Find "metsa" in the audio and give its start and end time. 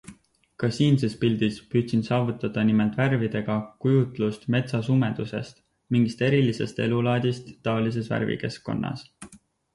4.57-4.81